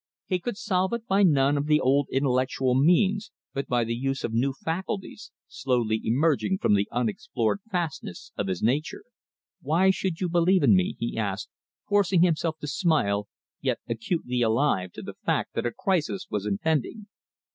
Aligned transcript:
He 0.25 0.39
could 0.39 0.57
solve 0.57 0.93
it 0.93 1.05
by 1.05 1.21
none 1.21 1.59
of 1.59 1.67
the 1.67 1.79
old 1.79 2.07
intellectual 2.11 2.73
means, 2.73 3.29
but 3.53 3.67
by 3.67 3.83
the 3.83 3.93
use 3.93 4.23
of 4.23 4.33
new 4.33 4.51
faculties, 4.51 5.31
slowly 5.47 6.01
emerging 6.03 6.57
from 6.57 6.73
the 6.73 6.87
unexplored 6.91 7.59
fastnesses 7.71 8.31
of 8.35 8.47
his 8.47 8.63
nature. 8.63 9.03
"Why 9.61 9.91
should 9.91 10.19
you 10.19 10.27
believe 10.27 10.63
in 10.63 10.75
me?" 10.75 10.95
he 10.97 11.19
asked, 11.19 11.49
forcing 11.87 12.23
himself 12.23 12.57
to 12.61 12.67
smile, 12.67 13.27
yet 13.61 13.77
acutely 13.87 14.41
alive 14.41 14.91
to 14.93 15.03
the 15.03 15.13
fact 15.23 15.53
that 15.53 15.67
a 15.67 15.71
crisis 15.71 16.25
was 16.31 16.47
impending. 16.47 17.05